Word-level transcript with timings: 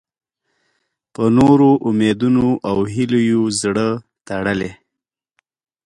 په 1.13 1.23
نورو 1.37 1.69
امیدونو 1.89 2.45
او 2.69 2.77
هیلو 2.93 3.19
یې 3.29 3.39
زړه 3.61 3.87
تړلی. 4.27 4.71